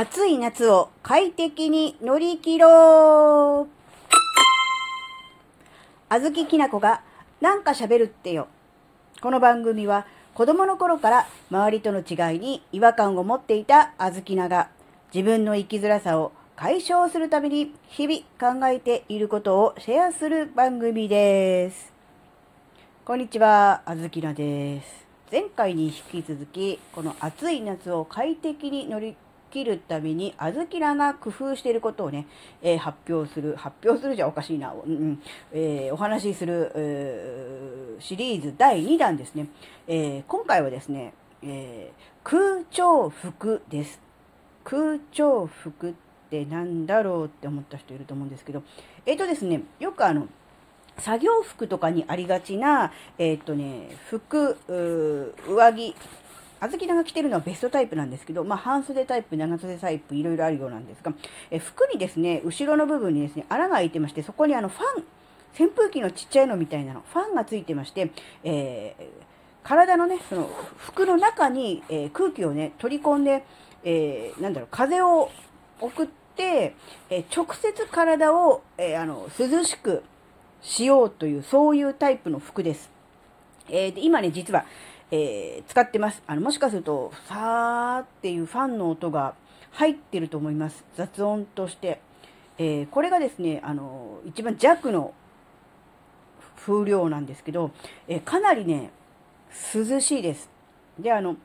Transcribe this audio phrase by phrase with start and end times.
[0.00, 3.74] 暑い夏を快適に乗り切ろう
[6.08, 7.02] あずききなこが
[7.40, 8.46] なんか喋るってよ。
[9.20, 14.68] この番組は子供の頃から周りとの違いに違和感を持っていたあずきなが
[15.12, 21.92] 自分の生きづらさを解消するために日々考えていることをシェアする番組です。
[23.04, 25.08] こんにちは、あずきなです。
[25.32, 29.16] 前回に引き続き、この暑い夏を快適に乗り
[29.50, 32.26] 切るために、あずきなが工夫していることをね、
[32.62, 35.20] えー発表する、発表するじゃおかしいな、うん
[35.52, 39.48] えーお話しする、えーシリーズ第2弾ですね。
[39.88, 41.90] え今回はですね、え
[42.22, 44.00] 空調服です。
[44.64, 45.94] 空調服っ
[46.30, 48.62] てなんだろうって思った人いると思うんですけど、
[49.06, 50.28] えっ、とですね、よくあの、
[50.98, 55.94] 作業服とかにありがちな、えーっとね、服、上着、
[56.60, 61.12] あずきなが着てるのはベストタイプなんですけど、まあ、半袖タイプ、長袖タイプ、いろいろあるようなんですが、
[61.50, 65.04] え服にですね、後ろの部分にですね、穴が開いてまして、そこにあの、ファン、
[65.60, 68.10] 扇風機のちっちゃいのみたいなの、ファンがついてまして、
[68.44, 69.28] えー
[69.64, 73.44] 体のね、その服の中に、えー空気をね、取り込んで、
[73.84, 75.30] えーなんだろう、風を
[75.80, 76.06] 送っ
[76.36, 76.74] て、
[77.10, 80.02] えー直接体を、えーあの、涼しく
[80.62, 82.90] しようという、そういうタイプの服です。
[83.68, 84.64] えーで今ね、実は、
[85.10, 86.22] えー使ってます。
[86.26, 89.34] あの、もしかすると、さーっていうファンの音が
[89.72, 90.84] 入ってると思います。
[90.96, 92.00] 雑音として。
[92.58, 95.12] えーこれがですね、あの、一番弱の
[96.56, 97.70] 風量なんですけど、
[98.08, 98.90] えーかなりね、
[99.74, 100.50] 涼しいです。
[100.98, 101.36] で、あの、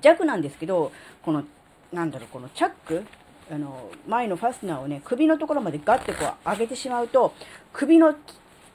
[0.00, 1.44] 弱なんですけど、この、
[1.92, 3.04] なんだろう、このチャック、
[3.50, 7.32] あの、前のファスナーをね、首のところまでガッてこう上げてしまうと、
[7.72, 8.14] 首の、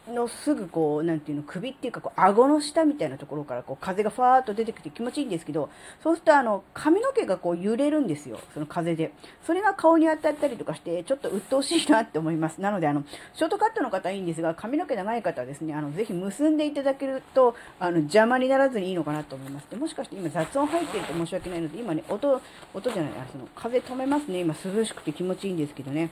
[0.07, 5.69] のすぐこう、なんていうの、首っていうか、こう、顎の下みたいなところから、こう、風がファーっと出てきて気持ちいいんですけど、
[6.01, 8.39] そうすると、あの、髪の毛がこう、揺れるんですよ。
[8.53, 9.13] その風で。
[9.45, 12.59] それが顔に当たったりとかして、ちょっと鬱陶しいなって思います。
[12.59, 19.67] なので、あの、ショートカットの方はいいんですが、髪の毛長い方はですね、あの、ぜひ結んでいただけると、あの、邪魔にならずにいいのかなと思います。
[19.69, 22.41] でもしかして今雑音入ってると申し訳ないので、今ね、音、
[22.73, 24.39] 音じゃない、あその、風止めますね。
[24.39, 26.09] 今涼しくて気持ちいいんですけどね。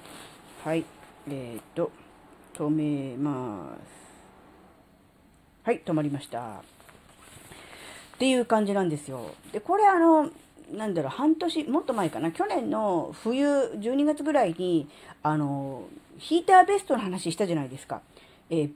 [0.63, 0.85] はい。
[1.27, 1.91] えー、っと、
[2.59, 3.99] 止めます。
[5.63, 6.39] はい、止まりました。
[6.39, 6.51] っ
[8.19, 9.33] ていう感じなんですよ。
[9.53, 10.29] で、これあの、
[10.73, 14.89] なんだろう、半年、もっと前かな、去年の冬、12月ぐらいに、
[15.23, 15.85] あの、
[16.17, 18.01] ヒーターベストの話したじゃないですか。
[18.49, 18.71] えー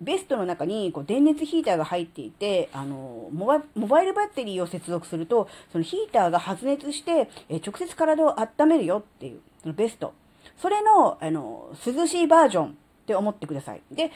[0.00, 10.12] ベストの中にこう電熱ヒーターが入っていてあのモバモバイルバッテリーを接続するとそのヒーターが発熱して、えー直接体を温めるよっていうそのベスト
[10.60, 14.10] それのあの涼しいバージョンって思ってくださいで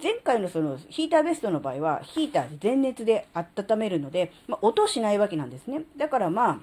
[0.00, 6.58] 前回のそのヒーターベストの場合はヒーターで電熱で温めるので、まあ、音しないわけなんですねだからまあ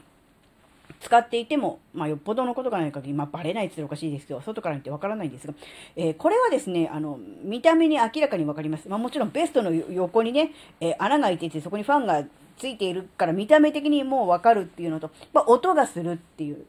[1.02, 5.54] 使っていても、まあ、よっぽどのことがない限り、まあ、バレないって言おかしいですけど、外から見てわからないんですが、
[5.96, 8.88] えーこれはですね、あの、見た目に明らかにわかります。
[8.90, 12.24] まあ、もちろんベストの横にね、えー穴が開いていて、そこにファンが
[12.58, 16.66] ついているから、見た目的にもうわかるっていうのと、まあ、音がするっていう。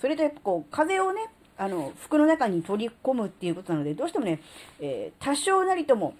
[0.00, 4.40] それと、こう、風をね、あの、服の中に取り込むっていうことなので、どうしてもね、
[4.80, 6.14] えー多少なりとも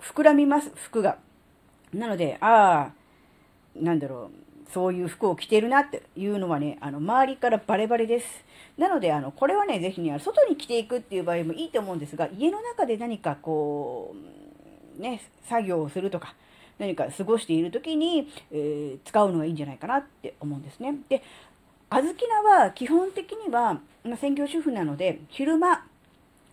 [0.00, 1.18] 膨らみます、服が。
[1.92, 2.92] なので、ああ、
[3.74, 4.30] なんだろ
[4.68, 8.26] う、そういう服を着てるなっていうのはね、あの、周りからバレバレです。
[8.76, 14.14] なので、あの、これはね、ぜひね、外に着ていくっていう場合もいいと思うんですが、家の中で何かこ
[14.98, 16.34] う、ね、作業をするとか、
[16.78, 20.94] 何か過ごしている時に、えー使うのがいいんじゃないかなって思うんですね。
[21.08, 21.22] で、
[21.88, 25.84] あずきなは基本的には、まあ、専業主婦なので、昼間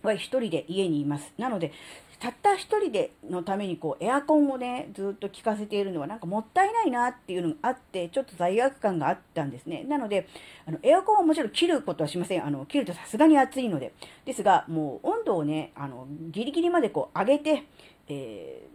[0.02, 1.32] は一人で家にいます。
[1.38, 1.72] なので、
[2.20, 9.84] たった一人でのためにこうエアコンをね、ずっと効かせているのはなんかもったいないなっていうのがあって、ちょっと罪悪感があったんですね。
[9.84, 10.28] なので、
[10.66, 12.46] あのエアコンはもちろん切ることはしません。
[12.46, 13.92] あの切るとさすがに暑いので。
[14.24, 17.64] ですが、もう温度をね、あのギリギリまでこう上げて、
[18.08, 18.74] えー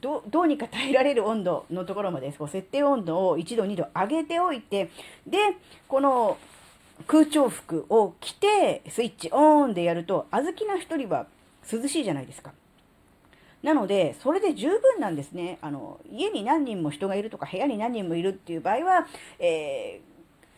[0.00, 4.90] どどうにか耐えられる温度のところまでこう設定温度を1度2度上げておいて
[5.26, 5.38] で
[5.88, 6.38] この
[7.06, 11.26] 空調服を着てスイッチオンでやると小豆な一人は
[11.70, 12.52] 涼しいじゃないですか。
[13.62, 15.58] なので、それで十分なんですね。
[15.60, 19.06] あの、家に何人も人がいるとか、部屋に何人もいるっていう場合は、
[19.38, 20.09] えー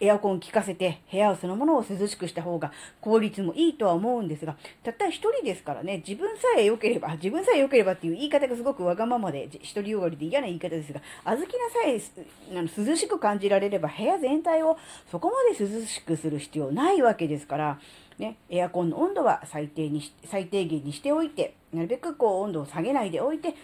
[0.03, 12.17] エアコンを効かせて部屋そのものを涼しくした方が効率もいいとは思うんですが、たった一人ですからね、自分さえ良ければ、自分さえ良ければっていう言い方がすごくわがままで、独りよがりで嫌な言い方ですが、小豆菜さ
[12.51, 14.77] えあの涼しく感じられれば部屋全体を
[15.09, 17.79] そこまで涼しくする必要ないわけですから、
[18.19, 23.55] ね、エアコンの温度は最低に最低限にしておいて、なるべくこう温度を下げないでおいて、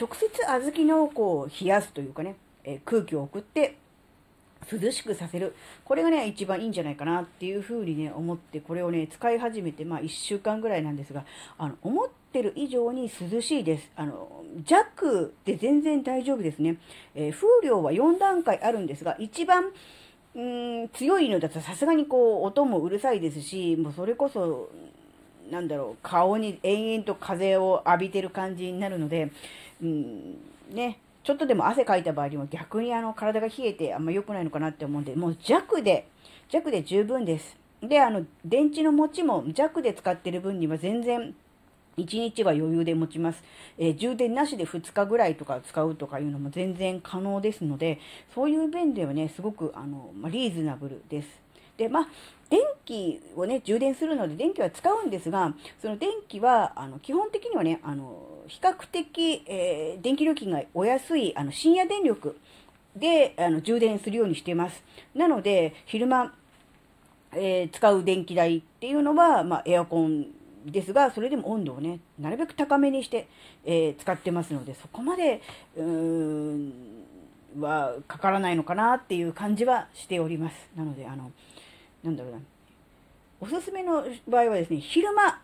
[0.00, 3.76] 直接小豆のこう冷やすというかね、えー空気を送って
[4.70, 5.54] 涼しくさせる。
[5.84, 11.24] これがね、一番いいんじゃないかなっていうふうにね、思って、これをね、使い始めて、まあ1週間ぐらいなんですが、
[11.58, 13.90] あの、思ってる以上に涼しいです。
[13.96, 16.78] あの、弱で全然大丈夫ですね。
[17.14, 19.72] えー、風量は4段階あるんですが、一番、
[20.36, 20.40] う
[20.84, 24.68] ん強いのだとさすがにこう音もうるさいですしもうそれこそ
[25.50, 29.30] なんだろう顔に延々と風を浴びてる感じになるので、
[29.82, 30.36] うん
[30.72, 36.06] ね、ちょっとでも汗かいた場合にも逆にあの体が冷えてあんま良くないのかなって思うんでもう弱で
[36.48, 37.56] 弱で十分です。
[37.82, 41.34] であの電池の持ちも弱で使ってる分には全然
[41.98, 43.42] 1日は余裕で持ちます、
[43.78, 48.00] えー、充電なしで2日ぐらいとか使うとかいうのも全然可能ですので、
[48.34, 51.28] そういう面ではね、すごくあの、まあ、リーズナブルです。
[51.76, 52.08] で、まあ、
[52.50, 62.38] 電気をね、充電するので電気は使うんですが、その電気は、あの、基本的にはね、あの、比較的、えー、電気料金がお安い、あの、深夜電力
[62.96, 64.82] で、あの、充電するようにしています。
[65.14, 66.34] なので、昼間、
[67.32, 70.26] えー、使う電気代っていうのは、まあ、エアコン
[70.66, 73.26] ですが、それでも温度をね、なるべく高めにして、
[73.64, 75.40] えー、使ってますので、そこまで、
[75.76, 76.72] うーん、
[77.60, 80.54] はかからないのかなっていう感じはしております。
[80.76, 81.30] なので、あの、
[82.02, 82.38] なんだろうな。
[83.44, 85.38] おすすめの場合はですね、昼間、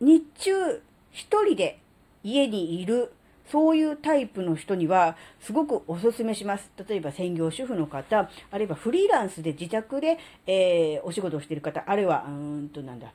[0.00, 0.82] 日中、
[1.12, 1.78] 一人で
[2.24, 3.12] 家にいる、
[3.48, 6.68] そういうタイプの人には、すごくおすすめします。
[6.88, 10.18] 例えば専業主婦の方、あるいはフリーランスで自宅で、
[10.48, 13.12] えー、お仕事をしている方、あるいは、うんとなんだ、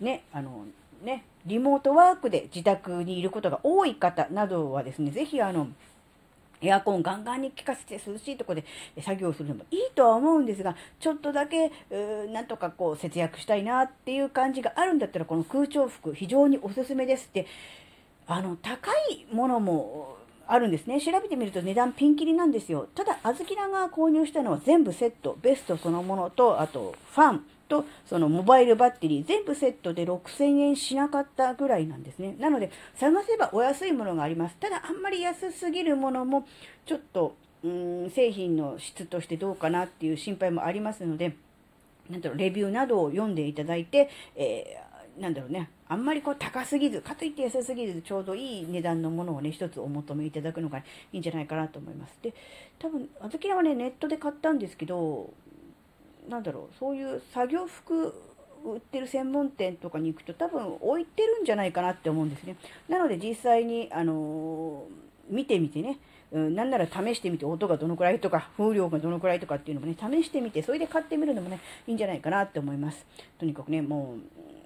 [0.00, 0.66] ね、あの、
[1.04, 5.68] ね、リモートワークで自宅にいることが多い方などはですね、ぜひあの、
[6.60, 8.62] エアコンガンガンに効かせて涼しいところ
[8.94, 11.70] で作業するのもいいとは思うんですが、ちょっとだけ、
[12.32, 17.46] なんとかこう節約したいなっていう感じがあるんだったら、この空調服非常におすすめですって、
[18.26, 20.16] あの、高いものも
[20.46, 21.00] あるんですね。
[21.00, 22.88] 調べてみると値段ピンキリなんですよ。
[22.94, 32.36] ただ、あずきらが購入したのは全部セット、ベストそのものと、あとファン、とそのモバイルバッテリー全部セットで6000円しなかったぐらいなんですね。
[32.38, 34.56] なので探せばお安いものがあります。
[34.56, 36.46] ただあんまり安すぎるものも
[36.86, 37.34] ちょっと
[37.64, 37.68] う
[38.06, 41.36] ん製品の質としてどうかなっていう心配もありますので、
[42.10, 52.16] なんだろう、レビューなどを読んでいただいて、えー、なんだろうね、あんまりこう高すぎず、かといって安すぎず、ちょうどいい値段のものをね、一つお求めいただくのがいいんじゃないかなと思います。
[52.22, 52.34] で、
[52.78, 55.32] 多分、あずきらはね、ネットで買ったんですけど、
[56.28, 58.14] なんだろうそういう作業服
[58.64, 62.56] 売ってる専門店とかに行くと多分置いてるんじゃないかなって思うんですね。
[62.88, 65.98] なので実際に、あのー、見てみてね、
[66.32, 73.06] うん、なんなら試してみて音がどのくらいとか風量がどのくらいとかっていうのもね試してみてそれで買ってみるのもねいいんじゃないかなって思います。
[73.38, 74.18] とにかくねもう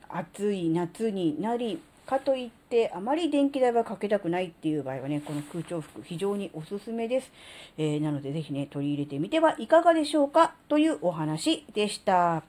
[0.09, 7.31] 暑い夏になりかといってあまり電気代はかけたくないっていう場合はね、この空調服非常におすすめです。
[7.79, 12.43] えー、なのでぜひね、取り入れてみてはいかがでしょうかというお話でした。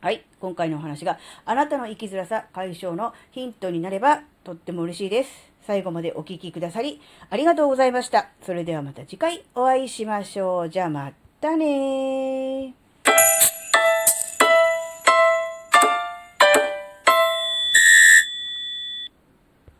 [0.00, 0.24] はい。
[0.40, 5.30] 今回のお話があなたの生きづらさ解消のヒントになればとっても嬉しいです。
[5.66, 8.28] 最後までお聴きくださりありがとうございました。
[8.42, 10.70] それではまた次回お会いしましょう。
[10.70, 12.85] じゃあまたね